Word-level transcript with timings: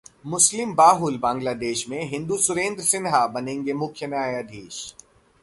मुस्लिम 0.25 0.73
बहुल 0.75 1.17
बांग्लादेश 1.17 1.85
में 1.89 2.03
हिंदू 2.09 2.37
सुरेंद्र 2.37 2.83
सिन्हा 2.83 3.25
बनेंगे 3.27 3.73
मुख्य 3.73 4.07
न्यायाधीश 4.07 4.83